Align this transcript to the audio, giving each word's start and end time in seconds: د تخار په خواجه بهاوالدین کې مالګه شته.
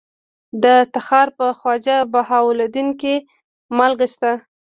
د 0.63 0.65
تخار 0.93 1.27
په 1.37 1.45
خواجه 1.59 1.97
بهاوالدین 2.13 2.89
کې 3.01 3.15
مالګه 3.77 4.07
شته. 4.13 4.31